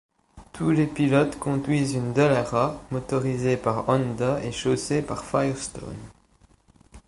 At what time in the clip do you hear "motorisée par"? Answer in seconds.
2.89-3.87